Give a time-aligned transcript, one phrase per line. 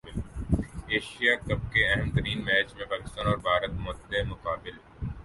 [0.87, 4.77] Asia Cup کے اہم ترین میچ میں پاکستان اور بھارت مد مقابل